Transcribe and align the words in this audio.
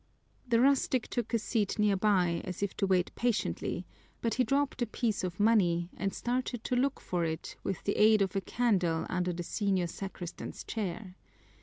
The 0.47 0.59
rustic 0.59 1.07
took 1.09 1.31
a 1.31 1.37
seat 1.37 1.77
near 1.77 1.95
by, 1.95 2.41
as 2.43 2.63
if 2.63 2.75
to 2.77 2.87
wait 2.87 3.11
patiently, 3.13 3.85
but 4.19 4.33
he 4.33 4.43
dropped 4.43 4.81
a 4.81 4.87
piece 4.87 5.23
of 5.23 5.39
money 5.39 5.91
and 5.95 6.11
started 6.11 6.63
to 6.63 6.75
look 6.75 6.99
for 6.99 7.23
it 7.23 7.55
with 7.63 7.83
the 7.83 7.95
aid 7.97 8.23
of 8.23 8.35
a 8.35 8.41
candle 8.41 9.05
under 9.11 9.31
the 9.31 9.43
senior 9.43 9.85
sacristan's 9.85 10.63
chair. 10.63 11.15